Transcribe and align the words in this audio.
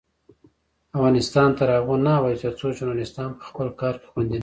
افغانستان 0.97 1.49
تر 1.59 1.67
هغو 1.77 1.95
نه 2.05 2.11
ابادیږي، 2.19 2.41
ترڅو 2.43 2.67
ژورنالیستان 2.77 3.29
په 3.39 3.43
خپل 3.49 3.67
کار 3.81 3.93
کې 4.01 4.07
خوندي 4.11 4.31
نشي. 4.37 4.39